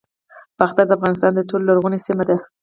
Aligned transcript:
باختر 0.59 0.85
د 0.87 0.91
افغانستان 0.97 1.31
تر 1.37 1.43
ټولو 1.49 1.63
لرغونې 1.69 1.99
سیمه 2.07 2.23
ده 2.29 2.37